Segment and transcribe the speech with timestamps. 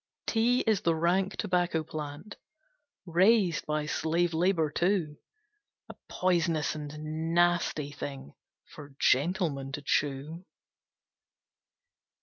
[0.25, 2.35] T T is the rank Tobacco plant,
[3.05, 5.17] Raised by slave labor too:
[5.89, 8.33] A poisonous and nasty thing,
[8.65, 10.45] For gentlemen to chew.